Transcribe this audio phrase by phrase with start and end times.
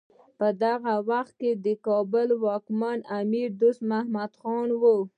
[0.37, 4.31] په هغه وخت کې د کابل واکمن امیر دوست محمد
[4.79, 4.83] و.